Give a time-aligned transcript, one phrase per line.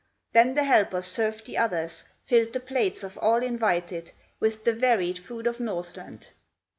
[0.33, 5.19] Then the helpers served the others, Filled the plates of all invited With the varied
[5.19, 6.29] food of Northland.